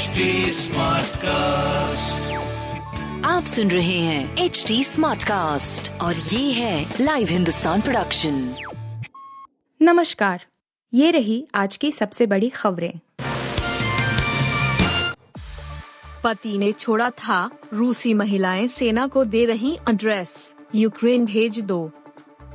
HD 0.00 0.24
cast 1.16 2.30
आप 3.26 3.44
सुन 3.44 3.70
रहे 3.70 3.98
हैं 3.98 4.36
एच 4.36 4.64
डी 4.68 4.84
स्मार्ट 4.84 5.22
कास्ट 5.22 6.00
और 6.00 6.14
ये 6.16 6.52
है 6.52 6.94
लाइव 7.00 7.28
हिंदुस्तान 7.28 7.80
प्रोडक्शन 7.80 8.54
नमस्कार 9.82 10.44
ये 10.94 11.10
रही 11.10 11.46
आज 11.54 11.76
की 11.76 11.92
सबसे 11.92 12.26
बड़ी 12.26 12.48
खबरें। 12.48 12.92
पति 16.24 16.58
ने 16.58 16.72
छोड़ा 16.72 17.10
था 17.10 17.50
रूसी 17.72 18.14
महिलाएँ 18.14 18.66
सेना 18.68 19.06
को 19.06 19.24
दे 19.24 19.44
रही 19.44 19.78
एड्रेस 19.90 20.54
यूक्रेन 20.74 21.24
भेज 21.24 21.60
दो। 21.60 21.90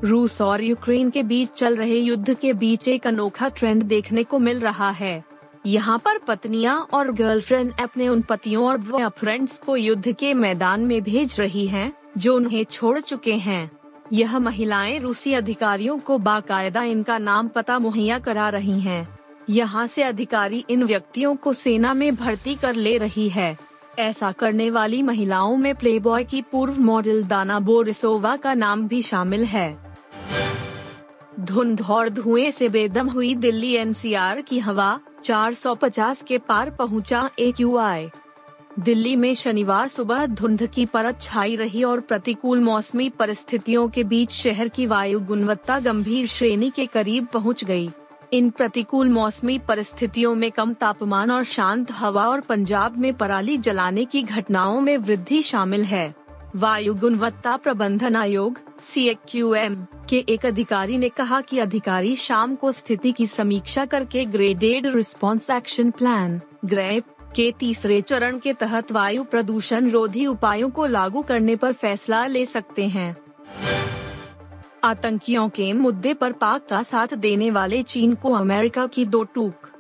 रूस 0.03 0.41
और 0.41 0.63
यूक्रेन 0.63 1.09
के 1.09 1.23
बीच 1.23 1.49
चल 1.49 1.75
रहे 1.75 1.97
युद्ध 1.97 2.33
के 2.33 2.53
बीच 2.53 2.87
एक 2.87 3.07
अनोखा 3.07 3.47
ट्रेंड 3.47 3.83
देखने 3.83 4.23
को 4.23 4.39
मिल 4.39 4.59
रहा 4.59 4.89
है। 4.89 5.34
यहाँ 5.65 5.97
पर 5.97 6.17
पत्नियाँ 6.17 6.87
और 6.93 7.11
गर्लफ्रेंड 7.11 7.71
अपने 7.81 8.07
उन 8.07 8.21
पतियों 8.21 8.65
और 8.65 9.09
फ्रेंड्स 9.09 9.57
को 9.57 9.75
युद्ध 9.75 10.11
के 10.11 10.33
मैदान 10.33 10.81
में 10.81 11.01
भेज 11.03 11.39
रही 11.39 11.67
हैं, 11.67 11.91
जो 12.17 12.35
उन्हें 12.35 12.63
छोड़ 12.63 12.99
चुके 12.99 13.33
हैं। 13.33 13.71
यह 14.13 14.39
महिलाएँ 14.39 14.99
रूसी 14.99 15.33
अधिकारियों 15.33 15.97
को 15.99 16.17
बाकायदा 16.17 16.83
इनका 16.83 17.17
नाम 17.17 17.47
पता 17.47 17.79
मुहैया 17.79 18.19
करा 18.19 18.49
रही 18.49 18.79
हैं। 18.79 19.07
यहाँ 19.49 19.87
से 19.87 20.03
अधिकारी 20.03 20.65
इन 20.69 20.83
व्यक्तियों 20.83 21.35
को 21.35 21.53
सेना 21.53 21.93
में 21.93 22.15
भर्ती 22.15 22.55
कर 22.55 22.75
ले 22.75 22.97
रही 22.97 23.29
है। 23.29 23.57
ऐसा 23.99 24.31
करने 24.31 24.69
वाली 24.69 25.01
महिलाओं 25.03 25.57
में 25.57 25.75
प्लेबॉय 25.75 26.23
की 26.23 26.41
पूर्व 26.41 26.79
मॉडल 26.81 27.23
दाना 27.23 27.59
बोरिसोवा 27.59 28.35
का 28.35 28.53
नाम 28.53 28.87
भी 28.87 29.01
शामिल 29.01 29.45
है। 29.45 29.77
धुंध 31.39 31.81
और 31.81 32.09
धुएँ 32.09 32.51
से 32.51 32.69
बेदम 32.69 33.09
हुई 33.09 33.35
दिल्ली 33.35 33.73
एनसीआर 33.73 34.41
की 34.41 34.59
हवा 34.59 34.99
450 35.25 36.21
के 36.21 36.37
पार 36.37 36.69
पहुँचा 36.69 37.29
एक 37.39 37.59
युवाए 37.59 38.09
दिल्ली 38.79 39.15
में 39.15 39.33
शनिवार 39.35 39.87
सुबह 39.87 40.25
धुंध 40.25 40.65
की 40.65 40.85
परत 40.85 41.21
छाई 41.21 41.55
रही 41.55 41.83
और 41.83 41.99
प्रतिकूल 41.99 42.59
मौसमी 42.59 43.09
परिस्थितियों 43.09 43.87
के 43.89 44.03
बीच 44.03 44.31
शहर 44.31 44.67
की 44.67 44.85
वायु 44.85 45.19
गुणवत्ता 45.19 45.79
गंभीर 45.79 46.27
श्रेणी 46.27 46.69
के 46.69 46.85
करीब 46.85 47.27
पहुँच 47.33 47.63
गई। 47.63 47.89
इन 48.33 48.49
प्रतिकूल 48.49 49.09
मौसमी 49.09 49.57
परिस्थितियों 49.59 50.35
में 50.35 50.49
कम 50.51 50.73
तापमान 50.73 51.31
और 51.31 51.43
शांत 51.43 51.91
हवा 51.91 52.27
और 52.27 52.41
पंजाब 52.41 52.97
में 52.97 53.13
पराली 53.13 53.57
जलाने 53.57 54.05
की 54.05 54.21
घटनाओं 54.23 54.79
में 54.81 54.97
वृद्धि 54.97 55.41
शामिल 55.41 55.83
है 55.83 56.13
वायु 56.55 56.93
गुणवत्ता 56.93 57.57
प्रबंधन 57.57 58.15
आयोग 58.15 58.59
सी 58.81 59.15
के 60.09 60.17
एक 60.17 60.45
अधिकारी 60.45 60.97
ने 60.97 61.09
कहा 61.09 61.41
कि 61.41 61.59
अधिकारी 61.59 62.15
शाम 62.15 62.55
को 62.55 62.71
स्थिति 62.71 63.11
की 63.11 63.27
समीक्षा 63.27 63.85
करके 63.85 64.25
graded 64.25 64.85
response 64.87 65.49
action 65.49 65.91
plan, 65.91 66.41
GRAP, 66.65 67.03
के 67.35 67.53
तीसरे 67.59 68.01
चरण 68.01 68.39
के 68.39 68.53
तहत 68.53 68.91
वायु 68.91 69.23
प्रदूषण 69.23 69.89
रोधी 69.89 70.25
उपायों 70.25 70.69
को 70.69 70.85
लागू 70.85 71.21
करने 71.21 71.55
पर 71.55 71.73
फैसला 71.73 72.25
ले 72.25 72.45
सकते 72.45 72.87
हैं। 72.87 73.17
आतंकियों 74.83 75.49
के 75.49 75.73
मुद्दे 75.73 76.13
पर 76.13 76.31
पाक 76.31 76.67
का 76.69 76.83
साथ 76.83 77.07
देने 77.13 77.51
वाले 77.51 77.83
चीन 77.83 78.15
को 78.15 78.33
अमेरिका 78.33 78.87
की 78.87 79.05
दो 79.05 79.23
टूक। 79.23 79.71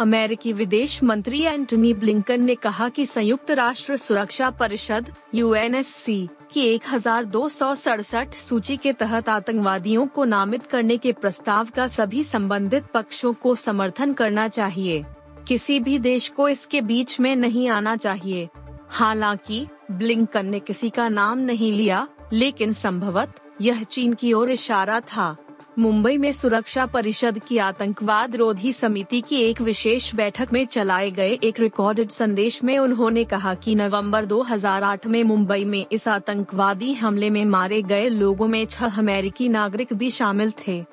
अमेरिकी 0.00 0.52
विदेश 0.52 1.02
मंत्री 1.02 1.42
एंटनी 1.42 1.94
ब्लिंकन 1.94 2.44
ने 2.44 2.54
कहा 2.54 2.88
कि 2.88 3.06
संयुक्त 3.06 3.50
राष्ट्र 3.50 3.96
सुरक्षा 3.96 4.50
परिषद 4.50 5.12
यूएनएससी 5.34 6.28
की 6.52 6.60
एक 6.60 6.82
हज़ार 6.90 7.24
दो 7.24 7.48
सौ 7.48 7.74
सड़सठ 7.74 8.34
सूची 8.34 8.76
के 8.76 8.92
तहत 8.92 9.28
आतंकवादियों 9.28 10.06
को 10.06 10.24
नामित 10.24 10.62
करने 10.62 10.96
के 10.96 11.12
प्रस्ताव 11.12 11.68
का 11.76 11.86
सभी 11.86 12.24
संबंधित 12.24 12.84
पक्षों 12.84 13.32
को 13.32 13.54
समर्थन 13.54 14.12
करना 14.12 14.48
चाहिए। 14.48 15.04
किसी 15.48 15.80
भी 15.80 15.98
देश 15.98 16.28
को 16.28 16.48
इसके 16.48 16.80
बीच 16.80 17.20
में 17.20 17.36
नहीं 17.36 17.68
आना 17.68 17.96
चाहिए। 17.96 18.48
हालाँकि, 18.88 19.66
ब्लिंकन 19.90 20.46
ने 20.46 20.60
किसी 20.60 20.90
का 20.90 21.08
नाम 21.08 21.38
नहीं 21.38 21.72
लिया, 21.72 22.08
लेकिन 22.32 22.72
संभवत 22.72 23.34
यह 23.60 23.82
चीन 23.82 24.12
की 24.12 24.32
ओर 24.32 24.50
इशारा 24.50 25.00
था। 25.00 25.36
मुंबई 25.78 26.16
में 26.16 26.32
सुरक्षा 26.32 26.84
परिषद 26.86 27.38
की 27.38 27.58
आतंकवाद 27.58 28.36
रोधी 28.36 28.72
समिति 28.72 29.20
की 29.20 29.36
एक 29.36 29.60
विशेष 29.60 30.14
बैठक 30.14 30.52
में 30.52 30.64
चलाए 30.66 31.10
गए 31.10 31.32
एक 31.44 31.58
रिकॉर्डेड 31.60 32.10
संदेश 32.10 32.62
में 32.64 32.78
उन्होंने 32.78 33.24
कहा 33.24 33.54
कि 33.54 33.74
नवंबर 33.74 34.24
2008 34.24 35.06
में 35.06 35.22
मुंबई 35.24 35.64
में 35.64 35.84
इस 35.92 36.06
आतंकवादी 36.08 36.92
हमले 36.92 37.30
में 37.30 37.44
मारे 37.44 37.82
गए 37.82 38.08
लोगों 38.08 38.48
में 38.48 38.64
छह 38.66 38.98
अमेरिकी 38.98 39.48
नागरिक 39.48 39.92
भी 39.92 40.10
शामिल 40.10 40.52
थे। 40.66 40.84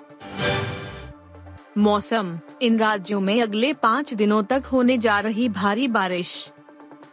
मौसम, 1.77 2.37
इन 2.61 2.79
राज्यों 2.79 3.21
में 3.21 3.41
अगले 3.41 3.73
पाँच 3.73 4.13
दिनों 4.13 4.43
तक 4.43 4.63
होने 4.71 4.97
जा 4.97 5.19
रही 5.19 5.49
भारी 5.49 5.87
बारिश। 5.87 6.51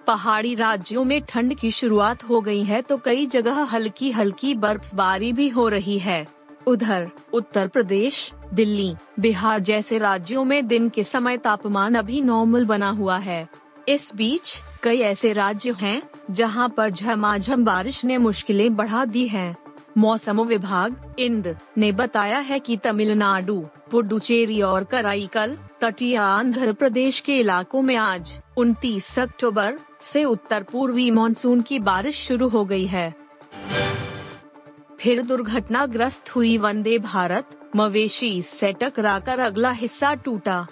पहाड़ी 0.06 0.54
राज्यों 0.54 1.04
में 1.04 1.20
ठंड 1.22 1.54
की 1.54 1.70
शुरुआत 1.70 2.24
हो 2.24 2.40
गई 2.40 2.62
है 2.64 2.82
तो 2.82 2.96
कई 2.96 3.26
जगह 3.26 3.62
हल्की 3.62 4.10
हल्की 4.10 4.54
बर्फबारी 4.54 5.32
भी 5.32 5.48
हो 5.48 5.68
रही 5.68 5.98
है। 5.98 6.39
उधर, 6.66 7.10
उत्तर 7.32 7.68
प्रदेश, 7.68 8.32
दिल्ली, 8.54 8.94
बिहार 9.20 9.60
जैसे 9.60 9.98
राज्यों 9.98 10.44
में 10.44 10.66
दिन 10.66 10.88
के 10.88 11.04
समय 11.04 11.36
तापमान 11.36 11.94
अभी 11.94 12.20
नॉर्मल 12.20 12.64
बना 12.64 12.90
हुआ 12.90 13.18
है 13.18 13.48
इस 13.88 14.14
बीच, 14.14 14.60
कई 14.82 14.98
ऐसे 14.98 15.32
राज्य 15.32 15.72
हैं, 15.72 16.02
जहाँ 16.30 16.68
पर 16.68 16.90
झमाझम 16.90 17.64
बारिश 17.64 18.04
ने 18.04 18.18
मुश्किलें 18.18 18.76
बढ़ा 18.76 19.04
दी 19.04 19.26
हैं। 19.28 19.56
मौसम 19.98 20.40
विभाग, 20.40 21.14
इंद, 21.18 21.56
ने 21.78 21.92
बताया 21.92 22.38
है 22.38 22.58
कि 22.58 22.76
तमिलनाडु, 22.76 23.60
पुडुचेरी 23.90 24.62
और 24.62 24.84
कराईकल, 24.84 25.56
तटीय 25.80 26.16
आंध्र 26.16 26.72
प्रदेश 26.72 27.20
के 27.20 27.38
इलाकों 27.38 27.82
में 27.82 27.96
आज 27.96 28.38
29 28.58 29.18
अक्टूबर, 29.18 29.78
से 30.02 30.24
उत्तर 30.24 30.62
पूर्वी 30.62 31.10
मानसून 31.10 31.60
की 31.60 31.78
बारिश 31.78 32.16
शुरू 32.16 32.48
हो 32.48 32.64
गई 32.64 32.86
है 32.86 33.19
फिर 35.00 35.22
दुर्घटनाग्रस्त 35.22 36.28
हुई 36.30 36.58
वंदे 36.58 36.98
भारत, 36.98 37.70
मवेशी 37.76 38.42
से 38.42 38.72
टकराकर 38.72 39.38
अगला 39.38 39.70
हिस्सा 39.70 40.14
टूटा। 40.14 40.66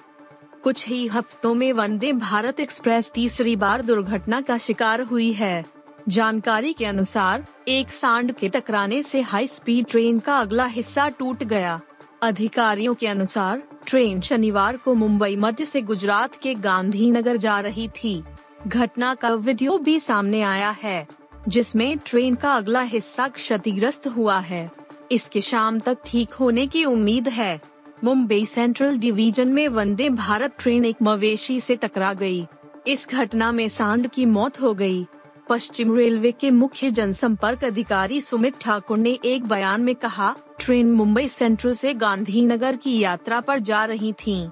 कुछ 0.62 0.88
ही 0.88 1.06
हफ्तों 1.06 1.54
में 1.54 1.72
वंदे 1.72 2.12
भारत 2.12 2.60
एक्सप्रेस 2.60 3.10
तीसरी 3.14 3.56
बार 3.56 3.82
दुर्घटना 3.82 4.40
का 4.40 4.58
शिकार 4.58 5.00
हुई 5.00 5.32
है। 5.32 5.64
जानकारी 6.08 6.72
के 6.72 6.84
अनुसार, 6.84 7.44
एक 7.68 7.90
सांड 7.90 8.32
के 8.32 8.48
टकराने 8.48 9.02
से 9.02 9.20
हाई 9.20 9.46
स्पीड 9.46 9.86
ट्रेन 9.86 10.18
का 10.18 10.38
अगला 10.38 10.64
हिस्सा 10.64 11.08
टूट 11.08 11.44
गया। 11.44 11.80
अधिकारियों 12.22 12.94
के 12.94 13.06
अनुसार 13.06 13.62
ट्रेन 13.86 14.20
शनिवार 14.20 14.76
को 14.76 14.94
मुंबई 14.94 15.36
मध्य 15.36 15.64
से 15.64 15.80
गुजरात 15.80 16.34
के 16.34 16.54
गांधीनगर 16.54 17.36
जा 17.36 17.60
रही 17.60 17.88
थी। 17.88 18.24
घटना 18.66 19.14
का 19.14 19.30
वीडियो 19.30 19.78
भी 19.78 20.00
सामने 20.00 20.42
आया 20.42 20.70
है। 20.70 21.17
जिसमें 21.48 21.98
ट्रेन 21.98 22.34
का 22.34 22.52
अगला 22.54 22.80
हिस्सा 22.80 23.28
क्षतिग्रस्त 23.28 24.06
हुआ 24.06 24.38
है 24.38 24.70
इसके 25.12 25.40
शाम 25.40 25.78
तक 25.80 25.98
ठीक 26.06 26.32
होने 26.32 26.66
की 26.66 26.84
उम्मीद 26.84 27.28
है 27.28 27.60
मुंबई 28.04 28.44
सेंट्रल 28.46 28.98
डिवीज़न 28.98 29.48
में 29.48 29.68
वंदे 29.68 30.08
भारत 30.10 30.54
ट्रेन 30.58 30.84
एक 30.84 30.96
मवेशी 31.02 31.60
से 31.60 31.76
टकरा 31.76 32.12
गई। 32.12 32.46
इस 32.86 33.08
घटना 33.10 33.50
में 33.52 33.68
सांड 33.68 34.08
की 34.08 34.26
मौत 34.26 34.60
हो 34.60 34.72
गई। 34.74 35.06
पश्चिम 35.48 35.96
रेलवे 35.96 36.32
के 36.32 36.50
मुख्य 36.50 36.90
जनसंपर्क 36.90 37.64
अधिकारी 37.64 38.20
सुमित 38.20 38.58
ठाकुर 38.60 38.98
ने 38.98 39.18
एक 39.24 39.46
बयान 39.46 39.82
में 39.82 39.94
कहा, 39.94 40.34
ट्रेन 40.58 40.92
मुंबई 40.92 41.28
सेंट्रल 41.28 41.72
से 41.74 41.94
गांधीनगर 41.94 42.76
की 42.76 42.98
यात्रा 42.98 43.40
पर 43.40 43.58
जा 43.60 43.84
रही 43.84 44.12
थी 44.12 44.44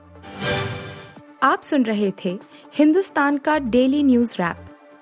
आप 1.43 1.63
सुन 1.63 1.83
रहे 1.83 2.13
थे 2.25 2.39
हिंदुस्तान 2.75 3.39
का 3.39 3.59
डेली 3.59 4.03
न्यूज़ 4.03 4.35
रैप 4.35 4.76